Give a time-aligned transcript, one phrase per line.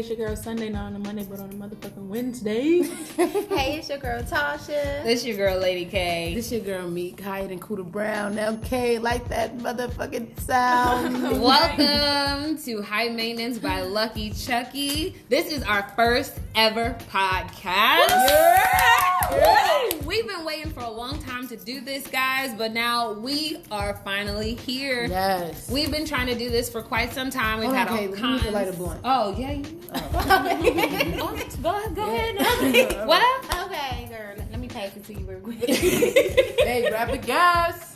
[0.00, 2.78] Hey, it's your girl Sunday, not on a Monday, but on a motherfucking Wednesday.
[3.18, 5.04] hey, it's your girl Tasha.
[5.04, 6.32] This your girl Lady K.
[6.34, 8.38] This your girl Meek Hyde and Cooter Brown.
[8.38, 11.42] Okay, like that motherfucking sound.
[11.42, 15.16] Welcome to High Maintenance by Lucky Chucky.
[15.28, 18.08] This is our first ever podcast.
[18.08, 19.88] Yeah.
[20.06, 24.00] We've been waiting for a long time to do this, guys, but now we are
[24.02, 25.04] finally here.
[25.04, 25.70] Yes.
[25.70, 27.60] We've been trying to do this for quite some time.
[27.60, 28.42] We've Oh, had okay, all we kinds.
[28.42, 29.00] need to light a blunt.
[29.04, 29.52] Oh yeah.
[29.52, 33.06] you- Oh, go go ahead.
[33.06, 33.46] what?
[33.70, 35.58] Okay, girl, let me pass it to you real quick.
[35.68, 37.94] hey, grab the gas.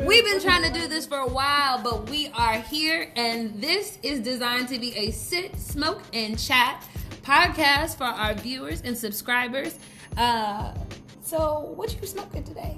[0.00, 3.98] We've been trying to do this for a while, but we are here, and this
[4.02, 6.84] is designed to be a sit, smoke, and chat
[7.22, 9.78] podcast for our viewers and subscribers.
[10.16, 10.74] Uh,
[11.22, 12.76] so, what you smoking today?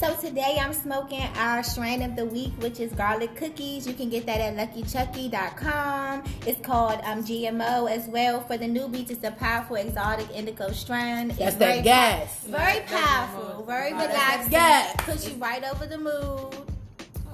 [0.00, 3.86] So today I'm smoking our strain of the week, which is garlic cookies.
[3.86, 6.24] You can get that at luckychucky.com.
[6.46, 8.40] It's called um, GMO as well.
[8.40, 11.28] For the newbies, it's a powerful exotic indica strain.
[11.28, 12.44] That's it's that very gas.
[12.44, 14.52] Very powerful, very That's relaxing.
[14.52, 15.04] that gas.
[15.04, 16.56] Puts you right over the mood.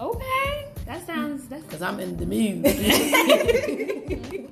[0.00, 2.64] Okay, that sounds Cause I'm in the mood.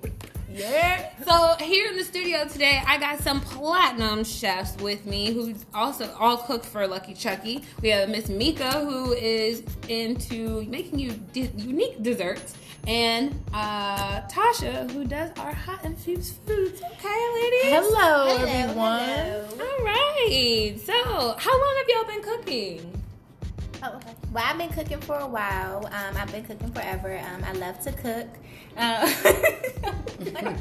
[0.54, 1.10] yeah.
[1.26, 6.10] So here in the studio today, I got some platinum chefs with me who also
[6.18, 7.62] all cook for Lucky Chucky.
[7.82, 12.54] We have Miss Mika who is into making you di- unique desserts,
[12.86, 16.80] and uh, Tasha who does our hot and infused foods.
[16.82, 17.72] Okay, ladies.
[17.72, 19.00] Hello, Hello, everyone.
[19.00, 19.48] hello.
[19.60, 20.76] All right.
[20.84, 20.92] So,
[21.38, 23.02] how long have y'all been cooking?
[23.82, 24.14] Oh, okay.
[24.32, 25.86] Well, I've been cooking for a while.
[25.86, 27.18] Um, I've been cooking forever.
[27.18, 28.28] Um, I love to cook.
[28.76, 29.94] Um,
[30.36, 30.56] um,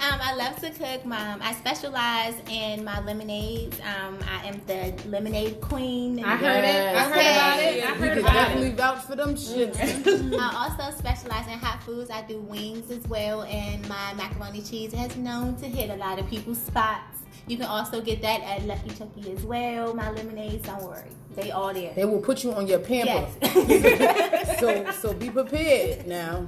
[0.00, 1.04] I love to cook.
[1.04, 3.78] Mom, I specialize in my lemonades.
[3.80, 6.22] Um, I am the lemonade queen.
[6.24, 6.96] I heard it.
[6.96, 7.36] I heard Yes.
[7.36, 7.84] about it.
[7.84, 8.76] I We heard can about definitely it.
[8.76, 10.38] vouch for them shits.
[10.40, 12.10] I also specialize in hot foods.
[12.10, 16.18] I do wings as well, and my macaroni cheese has known to hit a lot
[16.18, 17.18] of people's spots.
[17.46, 19.92] You can also get that at Lucky Chucky as well.
[19.94, 21.92] My lemonades, don't worry, they all there.
[21.94, 23.28] They will put you on your pamper.
[23.42, 24.20] Yes.
[24.60, 26.46] So so be prepared now.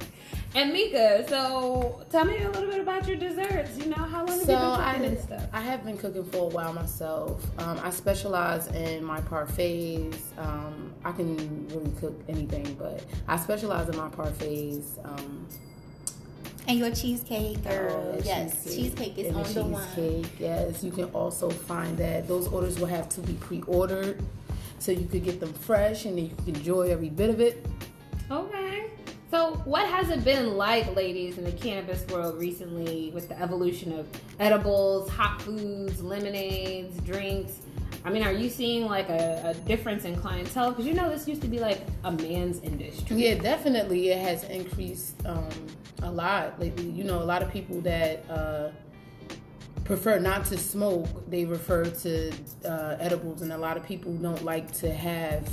[0.57, 3.77] And Mika, so tell me a little bit about your desserts.
[3.77, 5.43] You know, how long have So you been I, and stuff?
[5.53, 7.45] I have been cooking for a while myself.
[7.59, 10.17] Um, I specialize in my parfaits.
[10.35, 14.87] Um, I can really cook anything, but I specialize in my parfaits.
[15.05, 15.45] Um,
[16.67, 18.15] And your cheesecake, girl.
[18.17, 19.87] uh, yes, cheesecake, is and on the one.
[19.95, 24.23] cheesecake, Yes, you can also find that those orders will have to be pre-ordered,
[24.79, 27.63] so you could get them fresh and you can enjoy every bit of it.
[28.31, 28.56] Okay.
[29.29, 33.91] So, what has it been like, ladies, in the cannabis world recently with the evolution
[33.99, 34.07] of
[34.39, 37.59] edibles, hot foods, lemonades, drinks?
[38.05, 40.71] I mean, are you seeing like a, a difference in clientele?
[40.71, 43.17] Because you know, this used to be like a man's industry.
[43.17, 45.49] Yeah, definitely, it has increased um,
[46.03, 46.89] a lot lately.
[46.89, 48.69] You know, a lot of people that uh,
[49.83, 52.31] prefer not to smoke, they refer to
[52.63, 55.49] uh, edibles, and a lot of people don't like to have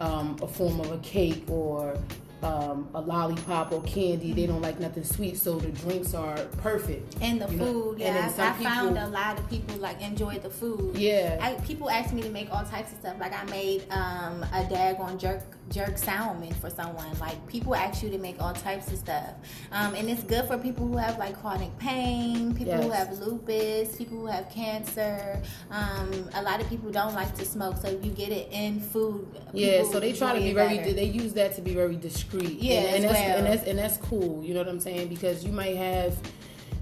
[0.00, 1.96] um, a form of a cake or
[2.42, 4.32] um, a lollipop or candy.
[4.32, 7.16] They don't like nothing sweet, so the drinks are perfect.
[7.20, 8.12] And the You know, food, and yeah.
[8.14, 10.96] then I, some I found people- a lot of people like enjoy the food.
[10.96, 11.38] Yeah.
[11.40, 13.16] I, people ask me to make all types of stuff.
[13.20, 15.42] Like I made um, a daggone jerk
[15.72, 17.18] jerk salmon for someone.
[17.18, 19.34] Like people ask you to make all types of stuff,
[19.72, 23.96] um, and it's good for people who have like chronic pain, people who have lupus,
[23.96, 25.42] people who have cancer.
[25.70, 29.26] Um, a lot of people don't like to smoke, so you get it in food.
[29.52, 30.76] Yeah, so they try to be very.
[30.76, 30.92] better.
[30.92, 32.58] They use that to be very discreet.
[32.60, 33.38] Yeah, and, and that's well.
[33.38, 34.44] and that's and that's cool.
[34.44, 35.08] You know what I'm saying?
[35.08, 36.16] Because you might have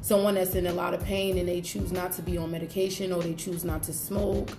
[0.03, 3.13] someone that's in a lot of pain and they choose not to be on medication
[3.13, 4.51] or they choose not to smoke.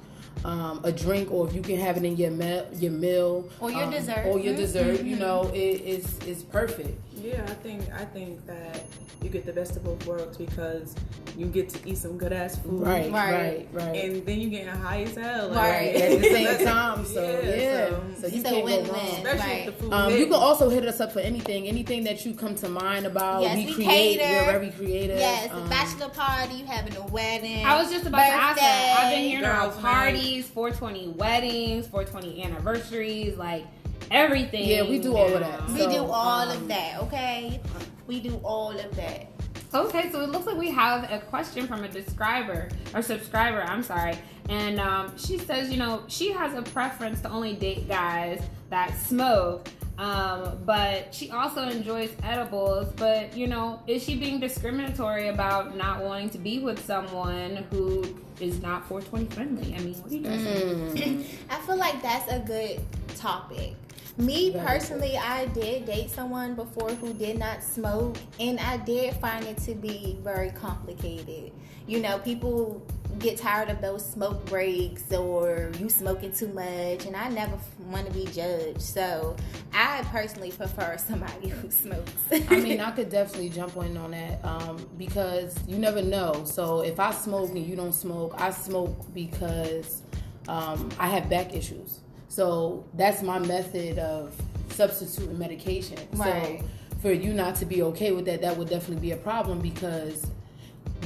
[0.43, 3.69] Um, a drink, or if you can have it in your meal, your meal, Or
[3.69, 4.25] your um, dessert.
[4.25, 4.57] or your Mhm.
[4.57, 5.03] dessert.
[5.03, 6.97] You know, it is is perfect.
[7.21, 8.81] Yeah, I think I think that
[9.21, 10.95] you get the best of both worlds because
[11.37, 13.31] you get to eat some good ass food, Right, Right.
[13.31, 14.03] right, right.
[14.03, 15.95] And then you getting a high as hell, like, Right.
[15.95, 18.89] At the same time, so yeah, so- so you can't go win-win.
[18.91, 18.97] wrong.
[18.97, 19.67] especially Right.
[19.67, 19.93] if the food.
[19.93, 23.05] Um, you can also hit us up for anything, anything that you come to mind
[23.05, 23.43] about.
[23.43, 24.19] Yes, we, we create.
[24.19, 24.33] cater.
[24.45, 25.19] We're very creative.
[25.19, 27.65] Yes, a Um, bachelor party, you having a wedding.
[27.65, 28.99] I was just about to ask that.
[29.03, 33.65] I've been hearing about parties, 420 weddings, 420 anniversaries, like
[34.11, 34.67] everything.
[34.67, 35.67] Yeah, we do all of that.
[35.67, 35.73] now.
[35.73, 37.61] We So, do all um, of that, okay?
[38.07, 39.27] We do all of that.
[39.73, 43.61] Okay, so it looks like we have a question from a subscriber or subscriber.
[43.63, 44.17] I'm sorry,
[44.49, 48.93] and um, she says, you know, she has a preference to only date guys that
[48.99, 52.91] smoke, um, but she also enjoys edibles.
[52.97, 58.03] But you know, is she being discriminatory about not wanting to be with someone who
[58.41, 59.73] is not 420 friendly?
[59.73, 60.97] I mean, what do you guys think?
[60.97, 61.25] mm.
[61.49, 62.81] I feel like that's a good
[63.15, 63.75] topic.
[64.17, 69.45] Me personally, I did date someone before who did not smoke, and I did find
[69.45, 71.51] it to be very complicated.
[71.87, 72.85] You know, people
[73.19, 77.57] get tired of those smoke breaks or you smoking too much, and I never
[77.89, 78.81] want to be judged.
[78.81, 79.35] So,
[79.73, 82.11] I personally prefer somebody who smokes.
[82.31, 86.43] I mean, I could definitely jump in on that um, because you never know.
[86.45, 90.03] So if I smoke and you don't smoke, I smoke because
[90.47, 92.01] um, I have back issues.
[92.31, 94.33] So that's my method of
[94.69, 95.97] substituting medication.
[96.13, 96.61] Right.
[96.61, 99.59] So for you not to be okay with that, that would definitely be a problem
[99.59, 100.25] because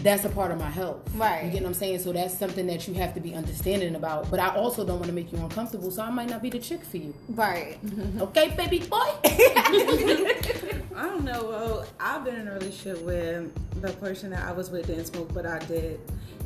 [0.04, 1.02] that's a part of my health.
[1.16, 1.46] Right.
[1.46, 1.98] You get what I'm saying?
[2.00, 4.30] So that's something that you have to be understanding about.
[4.30, 6.60] But I also don't want to make you uncomfortable, so I might not be the
[6.60, 7.16] chick for you.
[7.30, 7.80] right.
[8.22, 8.98] Okay, baby boy?
[9.24, 11.44] I don't know.
[11.44, 15.34] Well, I've been in a relationship with the person that I was with didn't smoke,
[15.34, 16.00] but I did.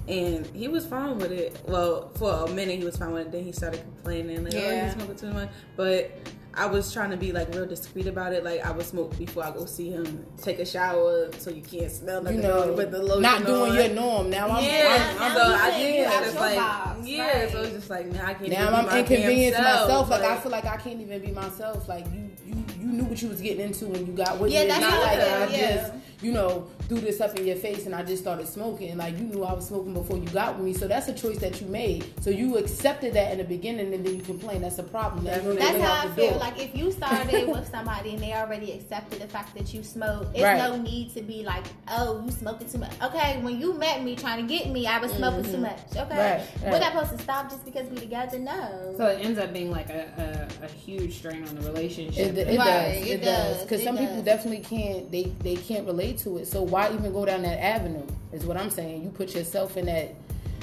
[0.10, 1.62] And he was fine with it.
[1.68, 3.32] Well, for a minute he was fine with it.
[3.32, 4.86] Then he started complaining, like, oh, Yeah.
[4.88, 5.50] you smoking too much.
[5.76, 6.12] But
[6.56, 8.44] I was trying to be like real discreet about it.
[8.44, 11.92] Like I would smoke before I go see him, take a shower so you can't
[11.92, 12.38] smell nothing.
[12.42, 13.76] you know, with the lotion not doing on.
[13.78, 14.30] your norm.
[14.32, 15.96] Now I'm, yeah, now I'm, you so I think did.
[16.00, 17.52] you and it's like, box, yeah, right.
[17.52, 18.50] so it's just like now I can't.
[18.50, 20.10] now I'm inconvenienced myself.
[20.10, 21.88] Like I feel like I can't even be myself.
[21.88, 24.64] Like you, you, you knew what you was getting into when you got with Yeah,
[24.64, 24.68] me.
[24.70, 25.76] That's not like I I yeah.
[25.76, 28.98] just, you know, threw this up in your face and I just started smoking.
[28.98, 30.74] Like you knew I was smoking before you got with me.
[30.74, 32.06] So that's a choice that you made.
[32.22, 34.62] So you accepted that in the beginning and then you complain.
[34.62, 35.24] That's a problem.
[35.24, 36.32] That's, That's how I feel.
[36.32, 36.40] door.
[36.40, 40.28] Like if you started with somebody and they already accepted the fact that you smoke,
[40.34, 40.58] it's Right.
[40.58, 44.16] no need to be like, "Oh, you smoking too much." Okay, when you met me
[44.16, 45.80] trying to get me, I was smoking too much.
[45.92, 46.18] Okay, Mm-hmm.
[46.18, 46.72] Right, right.
[46.72, 48.40] we're not supposed to stop just because we together.
[48.40, 48.94] No.
[48.98, 52.36] So it ends up being like a, a, a huge strain on the relationship.
[52.36, 53.08] It, it Right, does.
[53.08, 53.56] it It, does.
[53.58, 55.10] does, Because it some people definitely can't.
[55.12, 56.48] They they can't relate to it.
[56.48, 58.06] So why even go down that avenue?
[58.32, 59.04] Is what I'm saying.
[59.04, 60.16] You put yourself in that.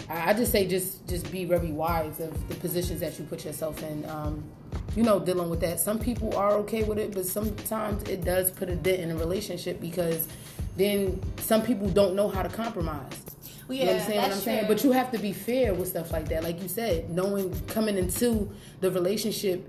[0.08, 3.82] I just say just just be very wise of the positions that you put yourself
[3.82, 4.08] in.
[4.08, 4.44] Um,
[4.94, 5.80] you know, dealing with that.
[5.80, 9.16] Some people are okay with it, but sometimes it does put a dent in a
[9.16, 10.28] relationship because
[10.76, 13.12] then some people don't know how to compromise.
[13.68, 14.58] Well, you yeah, understand what I'm saying?
[14.66, 14.74] true.
[14.74, 16.44] But you have to be fair with stuff like that.
[16.44, 18.50] Like you said, knowing coming into
[18.80, 19.68] the relationship,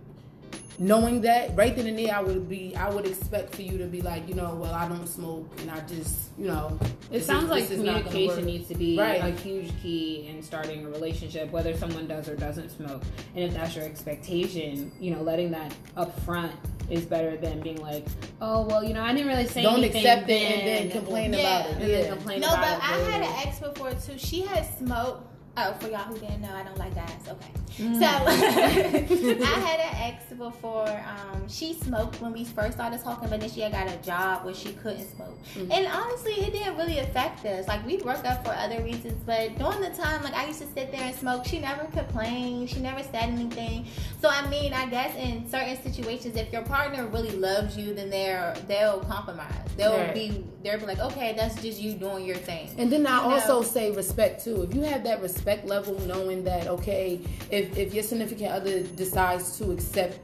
[0.79, 3.85] knowing that right then and there, I would be, I would expect for you to
[3.85, 6.77] be like, you know, well, I don't smoke, and I just, you know,
[7.11, 9.23] It sounds is- like this is not gonna communication needs to be Right.
[9.23, 13.01] a huge key in starting a relationship, whether someone does or doesn't smoke.
[13.35, 16.51] And if that's your expectation, you know, letting that up front
[16.89, 18.05] is better than being like,
[18.39, 20.05] oh, well, you know, I didn't really say Don't anything.
[20.05, 21.39] accept it and then complain Yeah.
[21.39, 21.77] about it.
[21.81, 21.97] And Yeah.
[22.01, 22.83] then complain no, about but it.
[22.83, 24.17] I had an ex before too.
[24.17, 25.33] She had smoked.
[25.59, 27.09] Oh, for y'all who didn't know, I don't like guys.
[27.27, 27.51] Okay.
[27.79, 27.99] Mm.
[27.99, 28.05] So
[29.45, 30.87] I had an ex before.
[30.87, 34.45] Um, she smoked when we first started talking, but then she had got a job
[34.45, 35.37] where she couldn't smoke.
[35.55, 35.71] Mm-hmm.
[35.71, 37.67] And honestly, it didn't really affect us.
[37.67, 40.67] Like we broke up for other reasons, but during the time, like I used to
[40.67, 41.45] sit there and smoke.
[41.45, 42.69] She never complained.
[42.69, 43.85] She never said anything.
[44.21, 48.09] So I mean, I guess in certain situations, if your partner really loves you, then
[48.11, 49.53] they're they'll compromise.
[49.75, 50.13] They'll Right.
[50.13, 52.69] be they'll be like, okay, that's just you doing your thing.
[52.77, 53.33] And then I You know?
[53.35, 54.63] also say respect too.
[54.63, 59.57] If you have that respect level, knowing that okay, if if your significant other decides
[59.57, 60.19] to accept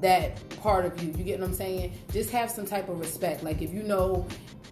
[0.00, 1.92] that part of you, you get what I'm saying?
[2.12, 3.42] Just have some type of respect.
[3.42, 4.26] Like if you know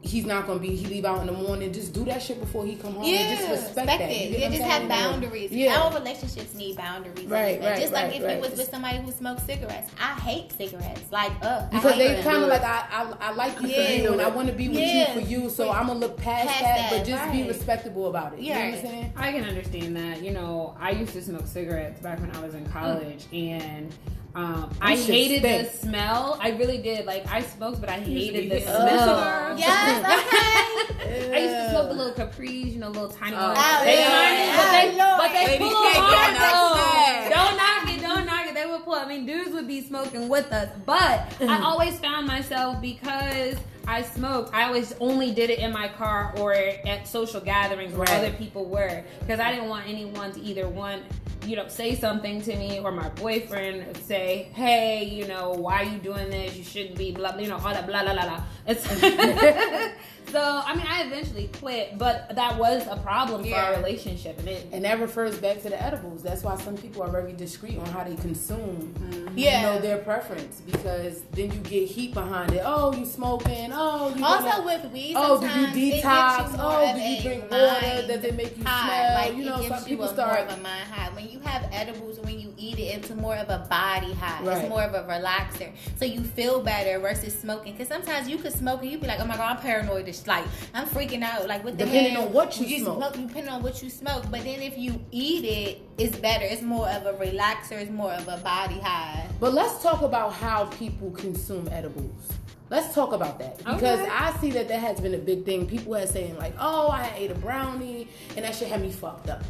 [0.06, 2.64] he's not gonna be he leave out in the morning, just do that shit before
[2.64, 3.04] he come home.
[3.04, 4.10] Yeah, and just respect, respect that.
[4.10, 4.30] it.
[4.30, 5.52] You get Yeah, just have boundaries.
[5.52, 5.80] Yeah.
[5.80, 7.26] Our relationships need boundaries.
[7.26, 8.36] Right, right, Just like right, if right.
[8.36, 9.90] you was with somebody who smoked cigarettes.
[10.00, 11.02] I hate cigarettes.
[11.10, 12.50] Like, uh, Because I they kind of them.
[12.50, 13.86] like I, I I like you Yeah.
[13.86, 15.14] for you and I want to be with Yeah.
[15.14, 17.48] you for you, so I'm gonna look past, Past that, that, but just be right.
[17.48, 18.40] respectable about it.
[18.40, 18.58] Yeah.
[18.58, 19.12] You know what I'm saying?
[19.16, 20.22] I can understand that.
[20.22, 23.92] You know, I used to smoke cigarettes back when I was in college, and
[24.36, 25.70] um, I hated stink.
[25.72, 26.38] the smell.
[26.40, 27.06] I really did.
[27.06, 29.46] Like I smoked, but I hated the be smell.
[29.48, 31.34] hitting Yes, okay.
[31.34, 33.58] I used to smoke the little capris, you know, little tiny Oh, ones.
[33.60, 34.08] Oh, they yeah.
[34.08, 37.34] tiny, but they, Oh, but they Lady pull can't hard though.
[37.34, 38.54] Don't knock it, don't knock it.
[38.54, 38.94] They would pull.
[38.94, 43.56] I mean, dudes would be smoking with us, but I always found myself because
[43.88, 44.52] I smoked.
[44.54, 48.18] I always only did it in my car or at social gatherings where Right.
[48.18, 51.02] other people were because I didn't want anyone to either one.
[51.46, 55.84] You know, say something to me, or my boyfriend say, "Hey, you know, why are
[55.84, 56.56] you doing this?
[56.56, 58.84] You shouldn't be blah you know, all that blah blah blah blah." It's
[60.30, 60.62] so.
[60.64, 64.66] I mean, I eventually quit, but that was a problem for our relationship, and it
[64.72, 66.22] And that refers back to the edibles.
[66.22, 69.60] That's why some people are very discreet on how they consume, Yeah.
[69.60, 72.62] you know, their preference because then you get heat behind it.
[72.64, 73.70] Oh, you smoking?
[73.72, 76.50] Oh, you Also gonna- with weed, Oh, do you detox?
[76.52, 78.06] you Oh, do you drink water?
[78.08, 78.86] Does it make you high.
[78.88, 79.14] smell?
[79.14, 80.32] Like you know, some you people a start.
[80.32, 83.10] more of a mind high when you you have edibles when you eat it, it's
[83.10, 84.42] more of a body high.
[84.42, 84.56] Right.
[84.58, 87.72] It's more of a relaxer, so you feel better versus smoking.
[87.74, 90.08] Because sometimes you could smoke and you'd be like, oh my god, I'm paranoid.
[90.26, 90.44] Like
[90.74, 91.46] I'm freaking out.
[91.48, 92.26] Like what the Depending hell?
[92.26, 93.12] on what you smoke.
[93.12, 94.24] Depending on what you smoke.
[94.30, 96.44] But then if you eat it, it's better.
[96.44, 97.72] It's more of a relaxer.
[97.72, 99.26] It's more of a body high.
[99.40, 102.32] But let's talk about how people consume edibles.
[102.68, 104.08] Let's talk about that because Okay.
[104.10, 105.66] I see that that has been a big thing.
[105.68, 109.28] People are saying like, "Oh, I ate a brownie and that shit had me fucked
[109.30, 109.44] up."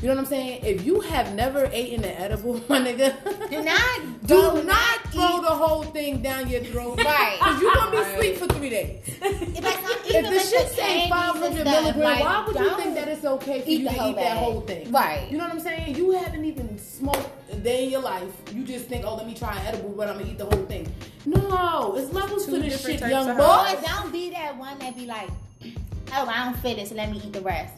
[0.00, 0.64] You know what I'm saying?
[0.64, 3.14] If you have never eaten an edible, my nigga,
[3.50, 7.36] Do not do do not throw eat- the whole thing down your throat, Right.
[7.38, 8.14] Because you're gonna be Right.
[8.14, 9.02] asleep for three days.
[9.06, 12.94] If, that's not, If the shit the say 500 milligrams, like, why would you think
[12.94, 14.38] that it's okay for you to whole eat that bag.
[14.38, 14.90] whole thing?
[14.90, 15.30] Right.
[15.30, 15.94] You know what I'm saying?
[15.96, 18.32] You haven't even smoked a day in your life.
[18.54, 20.64] You just think, oh, let me try an edible, but I'm gonna eat the whole
[20.66, 20.90] thing.
[21.26, 23.42] No, it's levels Two to this shit, young boy.
[23.44, 25.28] Boy, don't be that one that be like,
[26.14, 27.74] oh, I don't feel this, let me eat the rest.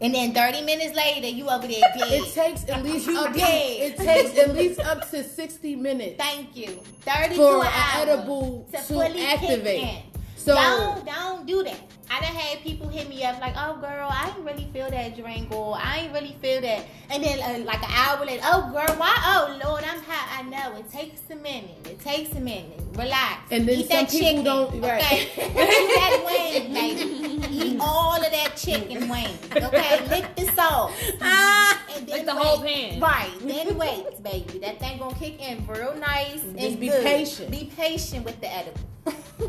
[0.00, 2.12] And then 30 minutes later, you over there dead.
[2.12, 3.92] It takes at least You up to, dead.
[3.92, 6.78] it takes at least up to 60 minutes Thank you.
[7.00, 10.02] 30 for to an an hour edible to to activate.
[10.46, 11.80] So don't don't do that.
[12.08, 15.16] I done had people hit me up like, oh girl, I didn't really feel that
[15.16, 16.84] drink or I ain't really feel that.
[17.10, 19.12] And then uh, like an hour later, oh girl, why?
[19.24, 20.38] Oh Lord, I'm hot.
[20.38, 21.76] I know it takes a minute.
[21.84, 22.80] It takes a minute.
[22.92, 23.50] Relax.
[23.50, 24.44] And then Eat some that people chicken.
[24.44, 25.02] don't- right.
[25.02, 25.48] Okay.
[25.48, 27.46] Eat that wing, baby.
[27.50, 29.28] Eat all of that chicken wing.
[29.50, 30.08] Okay.
[30.08, 30.92] Lick the sauce.
[31.96, 32.44] And Lick the wait.
[32.44, 33.00] whole pan.
[33.00, 33.30] Right.
[33.40, 34.58] Then wait, baby.
[34.60, 37.02] That thing gonna kick in real nice Just and be good.
[37.02, 37.50] patient.
[37.50, 38.80] Be patient with the edible.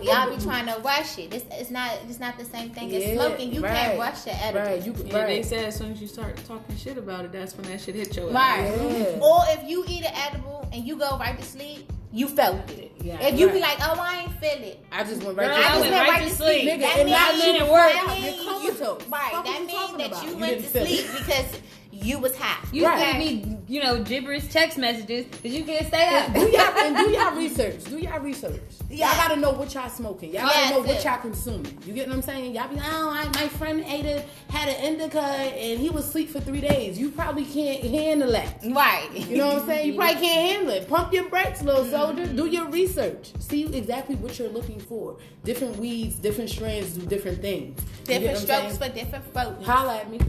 [0.02, 1.34] Y'all be trying to rush it.
[1.34, 1.98] It's, it's not.
[2.10, 3.54] It's not the same thing as Yeah, smoking.
[3.54, 3.74] You right.
[3.74, 4.66] can't rush the edible.
[4.66, 5.46] right, you Yeah, they right.
[5.46, 8.16] said as soon as you start talking shit about it, that's when that shit hit
[8.16, 8.66] your Right.
[8.70, 9.20] Yeah.
[9.22, 12.92] Or if you eat an edible and you go right to sleep, you felt it.
[13.02, 13.22] Yeah.
[13.22, 14.84] if you be like, oh, I ain't feel it.
[14.92, 16.62] I just went right Girl, to I just went went right right to to sleep.
[16.64, 16.74] sleep.
[16.74, 17.94] Nigga, That and means now you you work.
[17.94, 19.02] that You're means comatose.
[19.06, 19.32] you- Right.
[19.32, 21.62] Fuck That you means that you You went to sleep because
[22.08, 22.66] you was hot.
[22.72, 23.00] You Right.
[23.00, 26.34] send me, you know, gibberish text messages because you can't stay up.
[26.34, 27.84] do y'all and do y'all research.
[27.84, 28.62] Do y'all research.
[28.90, 29.08] Yeah.
[29.08, 30.34] Y'all gotta know what y'all smoking.
[30.34, 31.78] Y'all Yes, gotta know what y'all consuming.
[31.86, 32.56] You get what I'm saying?
[32.56, 36.08] Y'all be like, oh, I, my friend ate a had an indica and he was
[36.08, 36.98] asleep for three days.
[36.98, 38.64] You probably can't handle that.
[38.64, 39.10] Right.
[39.14, 39.88] You know what I'm saying?
[39.88, 40.88] You probably can't handle it.
[40.88, 41.92] Pump your brakes, little mm-hmm.
[41.92, 42.26] soldier.
[42.28, 43.34] Do your research.
[43.40, 45.18] See exactly what you're looking for.
[45.44, 47.80] Different weeds, different strains do different things.
[48.06, 48.92] Different what strokes saying?
[48.92, 49.66] for different folks.
[49.66, 50.20] Holla at me.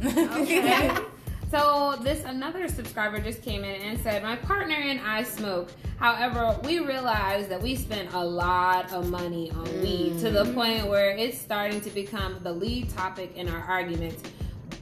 [0.42, 0.90] Okay.
[1.50, 5.71] So this another subscriber just came in and said, "My partner and I smoke.
[5.97, 10.55] However, we realized that we spend a lot of money on weed to the mm.
[10.55, 14.23] point where it's starting to become the lead topic in our arguments.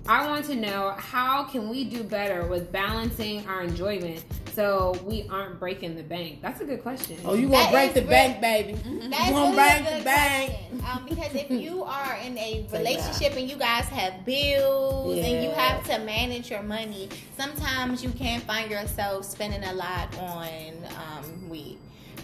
[0.08, 5.26] I want to know how can we do better with balancing our enjoyment so we
[5.28, 6.40] aren't breaking the bank?
[6.42, 7.18] That's a good question.
[7.24, 8.72] Oh, you gonna That break the real- bank, baby.
[8.74, 10.50] That's you gonna really break a the good bank.
[10.52, 10.84] question.
[10.86, 15.50] Um, because if you are in a relationship and you guys have bills and you
[15.50, 20.48] have to manage your money, sometimes you can't find yourself spending a lot on
[20.96, 21.78] um, weed.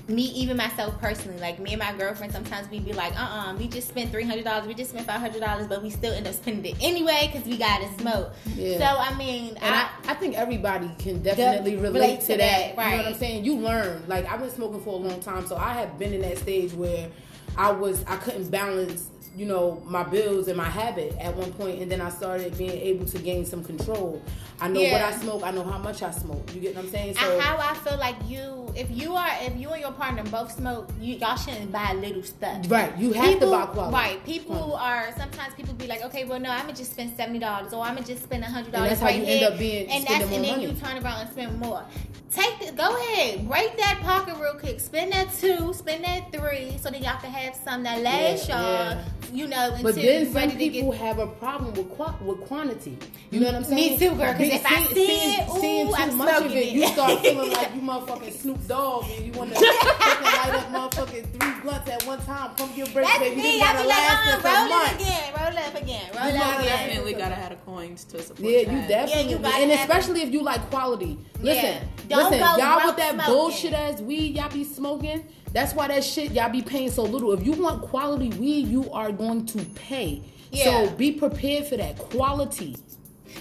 [0.09, 3.55] Me, even myself personally, like me and my girlfriend, sometimes we be like, uh uh
[3.57, 6.83] we just spent $300, we just spent $500, but we still end up spending it
[6.83, 8.33] anyway because we got to smoke.
[8.57, 8.79] Yeah.
[8.79, 12.39] So, I mean, I, I, I think everybody can definitely relate relate to that.
[12.39, 13.45] that, You know what I'm saying?
[13.45, 14.03] You learn.
[14.09, 16.73] Like I've been smoking for a long time, so I have been in that stage
[16.73, 17.09] where
[17.57, 21.81] I was I couldn't balance, you know, my bills and my habit at one point,
[21.83, 24.23] and then I started being able to gain some control.
[24.61, 25.43] I know what I smoke.
[25.43, 26.55] I know how much I smoke.
[26.55, 27.17] You get what I'm saying?
[27.17, 30.23] So And how I feel like you, if you are, if you and your partner
[30.25, 32.71] both smoke, you y'all shouldn't buy little stuff.
[32.71, 33.95] right, you have people, to buy quality.
[33.95, 34.25] Right.
[34.25, 37.73] People are sometimes people be like, okay, well, no, I'm gonna just spend seventy dollars,
[37.73, 40.05] or I'm gonna just spend hundred And dollars that's how you end up being and
[40.05, 40.67] spending that's and then money.
[40.69, 41.83] you turn around and spend more.
[42.31, 44.81] Take the, go ahead, break that pocket real quick.
[44.81, 48.61] Spend that two, spend that three, so that y'all can have some that lasts Yeah,
[48.61, 48.91] y'all.
[48.97, 49.05] yeah.
[49.33, 51.89] You know, until But then you're some ready to get people have a problem with
[51.97, 52.99] qua- with quantity.
[53.31, 53.93] You know what I'm saying?
[53.93, 54.35] Me too, girl.
[54.35, 56.73] Because if I see it, ooh, seeing too I'm much of it, it.
[56.75, 60.67] you start feeling like you motherfucking Snoop Dogg and you want to fucking light up
[60.93, 62.55] motherfucking three blunts at one time.
[62.57, 63.37] Pump your brakes, That's baby.
[63.37, 63.43] me.
[63.43, 66.29] This I gotta be like, last uh-uh, us roll it again, roll up again, roll
[66.29, 66.87] You up gotta again.
[66.89, 68.73] Definitely gotta have the coins to support Yeah, that.
[68.83, 71.17] you definitely, you gotta and especially if you like quality.
[71.41, 75.25] Listen, listen, y'all with that bullshit ass weed y'all be smoking.
[75.53, 77.33] That's why that shit y'all be paying so little.
[77.33, 80.23] If you want quality weed, you are going to pay.
[80.51, 80.87] Yeah.
[80.87, 82.77] So be prepared for that quality.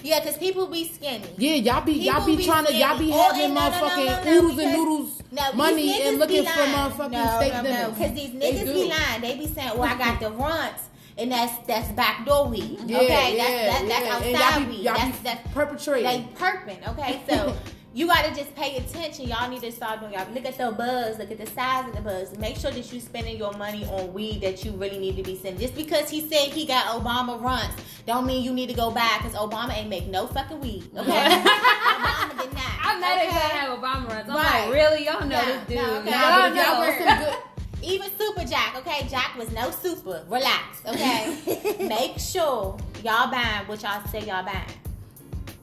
[0.02, 1.24] Yeah, because people be skinny.
[1.36, 3.12] Yeah, y'all be y'all be be trying to y'all be skinny.
[3.14, 6.18] Oh, having and no, no, no, motherfucking no, no, oodles and noodles No, money and
[6.18, 7.82] looking for motherfucking no, steak no, dinners.
[7.82, 9.20] No, because these niggas be lying.
[9.20, 10.80] They be saying, "Well, I got the Runtz."
[11.18, 12.78] And that's that's backdoor weed.
[12.86, 14.36] Yeah, okay, yeah, that's that, that's yeah.
[14.36, 14.84] Outside y'all be, weed.
[14.84, 16.04] y'all That's be that's perpetrating.
[16.04, 16.88] like perping.
[16.88, 17.56] Okay, so
[17.94, 19.28] you gotta just pay attention.
[19.28, 20.12] Y'all need to start doing.
[20.14, 21.18] Y'all look at the buzz.
[21.18, 22.36] Look at the size of the buzz.
[22.38, 25.36] Make sure that you spending your money on weed that you really need to be
[25.36, 25.60] spending.
[25.60, 27.72] Just because he said he got Obama Runtz,
[28.06, 30.84] don't mean you need to go buy because Obama ain't make no fucking weed.
[30.96, 32.62] Okay, Obama did not.
[32.84, 33.26] I met okay?
[33.26, 34.28] it that had Obama Runtz.
[34.28, 34.64] I'm Right.
[34.66, 35.04] like, really?
[35.04, 35.76] Y'all know Nah, this dude?
[35.76, 36.10] nah, okay.
[36.10, 37.06] Y'all y'all want know.
[37.06, 37.36] some good,
[37.82, 39.06] Even Super Jack, okay?
[39.10, 40.24] Jack was no super.
[40.28, 41.36] Relax, okay?
[41.88, 44.64] Make sure y'all buying what y'all say y'all buying.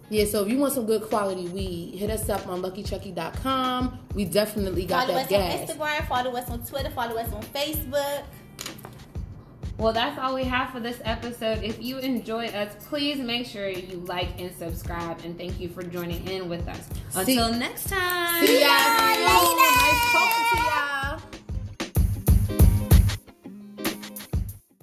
[0.09, 0.25] Yeah.
[0.25, 3.99] So if you want some good quality weed, hit us up on luckychucky.com.
[4.13, 7.31] We definitely got Follow that Follow us on Instagram, follow us on Twitter, follow us
[7.33, 8.23] on Facebook.
[9.77, 11.63] Well, that's all we have for this episode.
[11.63, 15.21] If you enjoyed us, please make sure you like and subscribe.
[15.23, 16.85] And thank you for joining in with us.
[17.25, 18.45] See- Until next time.
[18.45, 19.55] See y'all Bye, later.
[19.55, 20.98] Nice talking to y'all.